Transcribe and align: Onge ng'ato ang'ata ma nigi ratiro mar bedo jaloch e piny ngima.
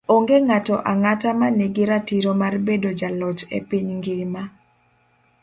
Onge 0.15 0.37
ng'ato 0.47 0.75
ang'ata 0.91 1.29
ma 1.39 1.47
nigi 1.57 1.83
ratiro 1.91 2.31
mar 2.41 2.55
bedo 2.67 2.89
jaloch 2.99 3.41
e 3.57 3.59
piny 3.69 3.89
ngima. 3.97 4.43